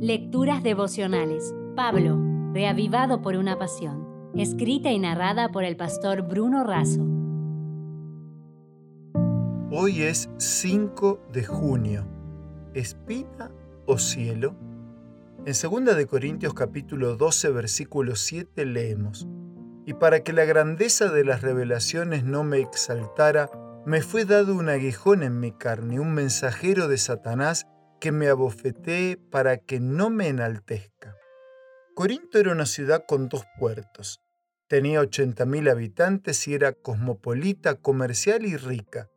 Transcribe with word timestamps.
Lecturas 0.00 0.62
devocionales. 0.62 1.54
Pablo, 1.74 2.20
reavivado 2.52 3.22
por 3.22 3.34
una 3.34 3.58
pasión. 3.58 4.30
Escrita 4.36 4.90
y 4.90 4.98
narrada 4.98 5.48
por 5.48 5.64
el 5.64 5.74
pastor 5.78 6.20
Bruno 6.20 6.64
Razo. 6.64 7.02
Hoy 9.70 10.02
es 10.02 10.28
5 10.36 11.28
de 11.32 11.44
junio. 11.46 12.06
¿Espina 12.74 13.50
o 13.86 13.96
cielo? 13.96 14.54
En 15.46 15.54
2 15.54 15.96
de 15.96 16.06
Corintios 16.06 16.52
capítulo 16.52 17.16
12 17.16 17.48
versículo 17.48 18.16
7 18.16 18.66
leemos: 18.66 19.26
Y 19.86 19.94
para 19.94 20.20
que 20.20 20.34
la 20.34 20.44
grandeza 20.44 21.08
de 21.08 21.24
las 21.24 21.40
revelaciones 21.40 22.22
no 22.22 22.44
me 22.44 22.58
exaltara, 22.58 23.48
me 23.86 24.02
fue 24.02 24.26
dado 24.26 24.56
un 24.56 24.68
aguijón 24.68 25.22
en 25.22 25.40
mi 25.40 25.52
carne, 25.52 26.00
un 26.00 26.12
mensajero 26.12 26.86
de 26.86 26.98
Satanás 26.98 27.66
que 28.00 28.12
me 28.12 28.28
abofetee 28.28 29.16
para 29.16 29.58
que 29.58 29.80
no 29.80 30.10
me 30.10 30.28
enaltezca. 30.28 31.16
Corinto 31.94 32.38
era 32.38 32.52
una 32.52 32.66
ciudad 32.66 33.04
con 33.06 33.28
dos 33.28 33.44
puertos. 33.58 34.20
Tenía 34.68 35.00
80.000 35.00 35.70
habitantes 35.70 36.46
y 36.48 36.54
era 36.54 36.72
cosmopolita, 36.72 37.76
comercial 37.76 38.44
y 38.44 38.56
rica. 38.56 39.08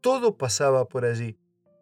Todo 0.00 0.36
pasaba 0.36 0.86
por 0.86 1.04
allí. 1.04 1.38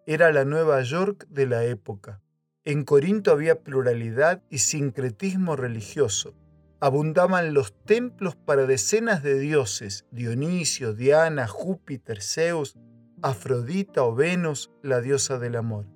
Era 0.06 0.32
la 0.32 0.44
Nueva 0.44 0.80
York 0.82 1.26
de 1.28 1.46
la 1.46 1.64
época. 1.64 2.22
En 2.64 2.84
Corinto 2.84 3.32
había 3.32 3.62
pluralidad 3.62 4.42
y 4.48 4.58
sincretismo 4.58 5.56
religioso. 5.56 6.34
Abundaban 6.80 7.52
los 7.52 7.74
templos 7.84 8.36
para 8.36 8.66
decenas 8.66 9.22
de 9.22 9.38
dioses, 9.38 10.06
Dionisio, 10.10 10.94
Diana, 10.94 11.48
Júpiter, 11.48 12.22
Zeus, 12.22 12.76
Afrodita 13.22 14.04
o 14.04 14.14
Venus, 14.14 14.70
la 14.82 15.00
diosa 15.00 15.38
del 15.38 15.56
amor. 15.56 15.95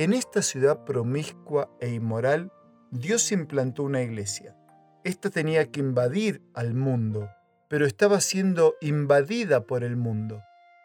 En 0.00 0.14
esta 0.14 0.40
ciudad 0.40 0.86
promiscua 0.86 1.76
e 1.78 1.90
inmoral, 1.90 2.50
Dios 2.90 3.32
implantó 3.32 3.82
una 3.82 4.00
iglesia. 4.00 4.56
Esta 5.04 5.28
tenía 5.28 5.70
que 5.70 5.80
invadir 5.80 6.42
al 6.54 6.72
mundo, 6.72 7.28
pero 7.68 7.84
estaba 7.84 8.22
siendo 8.22 8.76
invadida 8.80 9.66
por 9.66 9.84
el 9.84 9.96
mundo. 9.98 10.40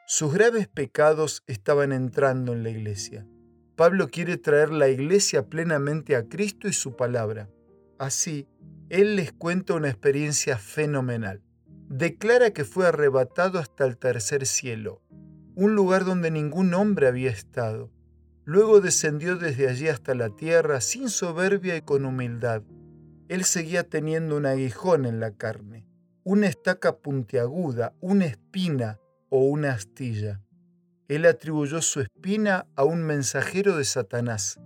Sus 0.05 0.33
graves 0.33 0.67
pecados 0.67 1.43
estaban 1.47 1.93
entrando 1.93 2.51
en 2.51 2.63
la 2.63 2.71
iglesia. 2.71 3.25
Pablo 3.77 4.09
quiere 4.09 4.35
traer 4.35 4.71
la 4.71 4.89
iglesia 4.89 5.47
plenamente 5.47 6.17
a 6.17 6.27
Cristo 6.27 6.67
y 6.67 6.73
su 6.73 6.97
palabra. 6.97 7.49
Así, 7.97 8.49
él 8.89 9.15
les 9.15 9.31
cuenta 9.31 9.75
una 9.75 9.87
experiencia 9.87 10.57
fenomenal. 10.57 11.41
Declara 11.87 12.51
que 12.51 12.65
fue 12.65 12.85
arrebatado 12.85 13.59
hasta 13.59 13.85
el 13.85 13.97
tercer 13.97 14.45
cielo, 14.45 15.01
un 15.55 15.73
lugar 15.73 16.03
donde 16.03 16.31
ningún 16.31 16.73
hombre 16.73 17.07
había 17.07 17.29
estado 17.29 17.94
Luego 18.45 18.79
descendió 18.79 19.37
desde 19.37 19.67
allí 19.67 19.87
hasta 19.87 20.13
la 20.13 20.29
tierra 20.29 20.79
sin 20.79 21.09
soberbia 21.09 21.75
y 21.75 21.81
con 21.81 22.05
humildad. 22.05 22.61
Él 23.27 23.43
seguía 23.43 23.83
teniendo 23.89 24.37
un 24.37 24.45
aguijón 24.45 25.05
en 25.05 25.19
la 25.19 25.31
carne, 25.31 25.87
una 26.23 26.45
estaca 26.47 26.97
puntiaguda, 26.97 27.95
una 28.01 28.25
espina 28.25 28.99
o 29.29 29.39
una 29.39 29.71
astilla. 29.71 30.41
Él 31.07 31.25
atribuyó 31.25 31.81
su 31.81 32.01
espina 32.01 32.67
a 32.75 32.83
un 32.83 33.03
mensajero 33.03 33.77
de 33.77 33.83
Satanás. 33.83 34.59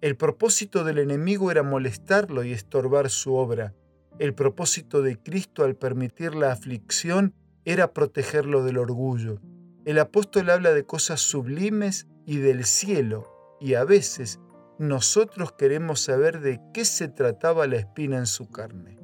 El 0.00 0.16
propósito 0.16 0.84
del 0.84 0.98
enemigo 0.98 1.50
era 1.50 1.64
molestarlo 1.64 2.44
y 2.44 2.52
estorbar 2.52 3.10
su 3.10 3.34
obra. 3.34 3.74
El 4.20 4.34
propósito 4.34 5.02
de 5.02 5.18
Cristo 5.18 5.64
al 5.64 5.74
permitir 5.74 6.36
la 6.36 6.52
aflicción 6.52 7.34
era 7.64 7.92
protegerlo 7.92 8.62
del 8.62 8.78
orgullo. 8.78 9.40
El 9.84 9.98
apóstol 9.98 10.50
habla 10.50 10.72
de 10.72 10.84
cosas 10.84 11.20
sublimes 11.20 12.06
y 12.26 12.38
del 12.38 12.64
cielo, 12.64 13.56
y 13.60 13.74
a 13.74 13.84
veces 13.84 14.40
nosotros 14.78 15.52
queremos 15.52 16.00
saber 16.00 16.40
de 16.40 16.60
qué 16.74 16.84
se 16.84 17.08
trataba 17.08 17.66
la 17.66 17.76
espina 17.76 18.18
en 18.18 18.26
su 18.26 18.50
carne. 18.50 18.98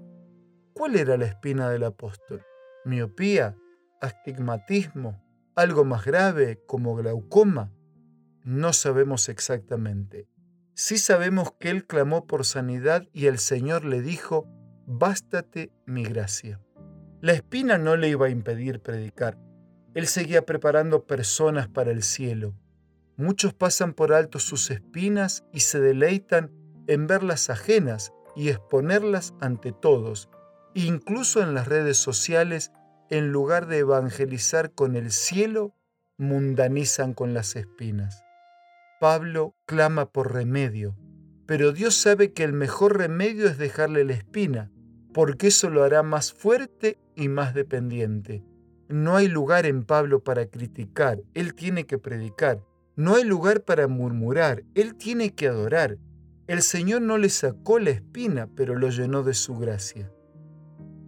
¿Cuál 0.74 0.96
era 0.96 1.16
la 1.16 1.26
espina 1.26 1.70
del 1.70 1.84
apóstol? 1.84 2.42
¿Miopía? 2.84 3.56
¿Astigmatismo? 4.00 5.22
¿Algo 5.54 5.84
más 5.84 6.04
grave 6.04 6.62
como 6.66 6.96
glaucoma? 6.96 7.72
No 8.44 8.72
sabemos 8.72 9.28
exactamente. 9.28 10.26
Sí 10.74 10.98
sabemos 10.98 11.52
que 11.60 11.70
él 11.70 11.86
clamó 11.86 12.26
por 12.26 12.44
sanidad 12.44 13.06
y 13.12 13.26
el 13.26 13.38
Señor 13.38 13.84
le 13.84 14.02
dijo, 14.02 14.48
bástate 14.86 15.70
mi 15.86 16.04
gracia. 16.04 16.60
La 17.20 17.32
espina 17.32 17.78
no 17.78 17.96
le 17.96 18.08
iba 18.08 18.26
a 18.26 18.30
impedir 18.30 18.80
predicar. 18.80 19.38
Él 19.94 20.06
seguía 20.08 20.44
preparando 20.44 21.06
personas 21.06 21.68
para 21.68 21.92
el 21.92 22.02
cielo. 22.02 22.54
Muchos 23.16 23.54
pasan 23.54 23.92
por 23.92 24.12
alto 24.12 24.38
sus 24.38 24.70
espinas 24.70 25.44
y 25.52 25.60
se 25.60 25.80
deleitan 25.80 26.50
en 26.86 27.06
verlas 27.06 27.50
ajenas 27.50 28.12
y 28.34 28.48
exponerlas 28.48 29.34
ante 29.40 29.72
todos, 29.72 30.28
incluso 30.74 31.42
en 31.42 31.54
las 31.54 31.68
redes 31.68 31.98
sociales, 31.98 32.72
en 33.10 33.30
lugar 33.30 33.66
de 33.66 33.78
evangelizar 33.78 34.72
con 34.72 34.96
el 34.96 35.12
cielo, 35.12 35.74
mundanizan 36.16 37.14
con 37.14 37.34
las 37.34 37.56
espinas. 37.56 38.24
Pablo 39.00 39.54
clama 39.66 40.06
por 40.06 40.32
remedio, 40.32 40.96
pero 41.46 41.72
Dios 41.72 41.94
sabe 41.94 42.32
que 42.32 42.44
el 42.44 42.52
mejor 42.52 42.96
remedio 42.96 43.46
es 43.46 43.58
dejarle 43.58 44.04
la 44.04 44.14
espina, 44.14 44.70
porque 45.12 45.48
eso 45.48 45.68
lo 45.68 45.84
hará 45.84 46.02
más 46.02 46.32
fuerte 46.32 46.98
y 47.14 47.28
más 47.28 47.52
dependiente. 47.52 48.44
No 48.88 49.16
hay 49.16 49.28
lugar 49.28 49.66
en 49.66 49.84
Pablo 49.84 50.22
para 50.22 50.46
criticar, 50.46 51.20
él 51.34 51.54
tiene 51.54 51.84
que 51.84 51.98
predicar. 51.98 52.64
No 52.94 53.14
hay 53.14 53.24
lugar 53.24 53.62
para 53.62 53.88
murmurar, 53.88 54.64
él 54.74 54.94
tiene 54.96 55.34
que 55.34 55.48
adorar. 55.48 55.98
El 56.46 56.60
Señor 56.60 57.00
no 57.02 57.16
le 57.16 57.30
sacó 57.30 57.78
la 57.78 57.90
espina, 57.90 58.48
pero 58.54 58.76
lo 58.76 58.90
llenó 58.90 59.22
de 59.22 59.32
su 59.32 59.56
gracia. 59.56 60.12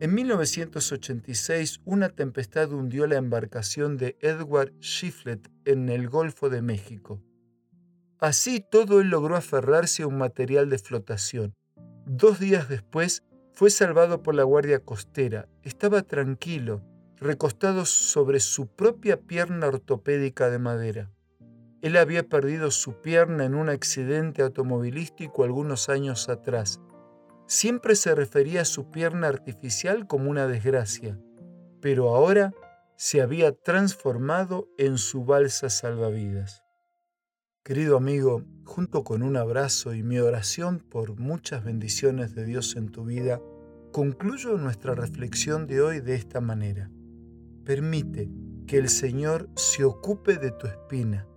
En 0.00 0.14
1986, 0.14 1.80
una 1.84 2.08
tempestad 2.08 2.72
hundió 2.72 3.06
la 3.06 3.16
embarcación 3.16 3.96
de 3.96 4.16
Edward 4.20 4.72
Shiflet 4.80 5.50
en 5.64 5.88
el 5.88 6.08
Golfo 6.08 6.50
de 6.50 6.62
México. 6.62 7.22
Así 8.18 8.64
todo 8.70 9.00
él 9.00 9.08
logró 9.10 9.36
aferrarse 9.36 10.02
a 10.02 10.06
un 10.06 10.18
material 10.18 10.70
de 10.70 10.78
flotación. 10.78 11.54
Dos 12.06 12.40
días 12.40 12.68
después, 12.68 13.22
fue 13.52 13.70
salvado 13.70 14.22
por 14.22 14.34
la 14.34 14.42
Guardia 14.42 14.80
Costera. 14.80 15.48
Estaba 15.62 16.02
tranquilo, 16.02 16.82
recostado 17.18 17.84
sobre 17.84 18.40
su 18.40 18.66
propia 18.66 19.20
pierna 19.20 19.68
ortopédica 19.68 20.50
de 20.50 20.58
madera. 20.58 21.13
Él 21.84 21.98
había 21.98 22.26
perdido 22.26 22.70
su 22.70 23.02
pierna 23.02 23.44
en 23.44 23.54
un 23.54 23.68
accidente 23.68 24.40
automovilístico 24.40 25.44
algunos 25.44 25.90
años 25.90 26.30
atrás. 26.30 26.80
Siempre 27.46 27.94
se 27.94 28.14
refería 28.14 28.62
a 28.62 28.64
su 28.64 28.90
pierna 28.90 29.28
artificial 29.28 30.06
como 30.06 30.30
una 30.30 30.46
desgracia, 30.46 31.20
pero 31.82 32.14
ahora 32.14 32.54
se 32.96 33.20
había 33.20 33.52
transformado 33.52 34.66
en 34.78 34.96
su 34.96 35.26
balsa 35.26 35.68
salvavidas. 35.68 36.62
Querido 37.62 37.98
amigo, 37.98 38.42
junto 38.64 39.04
con 39.04 39.22
un 39.22 39.36
abrazo 39.36 39.92
y 39.92 40.02
mi 40.02 40.18
oración 40.18 40.78
por 40.78 41.20
muchas 41.20 41.64
bendiciones 41.64 42.34
de 42.34 42.46
Dios 42.46 42.76
en 42.76 42.88
tu 42.88 43.04
vida, 43.04 43.42
concluyo 43.92 44.56
nuestra 44.56 44.94
reflexión 44.94 45.66
de 45.66 45.82
hoy 45.82 46.00
de 46.00 46.14
esta 46.14 46.40
manera. 46.40 46.90
Permite 47.66 48.30
que 48.66 48.78
el 48.78 48.88
Señor 48.88 49.50
se 49.54 49.84
ocupe 49.84 50.38
de 50.38 50.50
tu 50.50 50.66
espina 50.66 51.28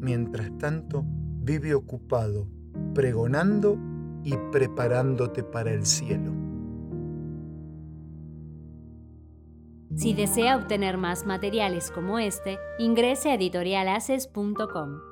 Mientras 0.00 0.50
tanto, 0.58 1.04
vive 1.04 1.74
ocupado, 1.74 2.48
pregonando 2.94 3.78
y 4.24 4.34
preparándote 4.50 5.44
para 5.44 5.72
el 5.72 5.84
cielo. 5.84 6.32
Si 9.94 10.14
desea 10.14 10.56
obtener 10.56 10.96
más 10.96 11.26
materiales 11.26 11.90
como 11.90 12.18
este, 12.18 12.58
ingrese 12.78 13.30
a 13.30 13.34
editorialaces.com. 13.34 15.09